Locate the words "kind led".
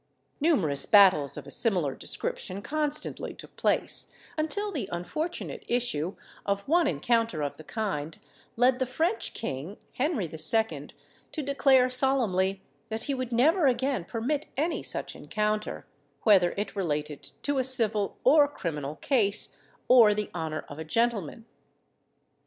7.63-8.79